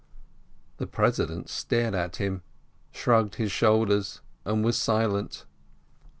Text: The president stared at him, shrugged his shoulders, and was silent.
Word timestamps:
The 0.77 0.87
president 0.87 1.47
stared 1.47 1.93
at 1.93 2.15
him, 2.15 2.41
shrugged 2.91 3.35
his 3.35 3.51
shoulders, 3.51 4.21
and 4.45 4.65
was 4.65 4.75
silent. 4.75 5.45